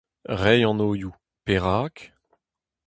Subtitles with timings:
[0.41, 1.13] Reiñ anvioù:
[1.45, 1.95] perak?